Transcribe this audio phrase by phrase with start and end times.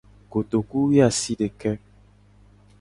[0.31, 1.71] Kotokuwoasideke.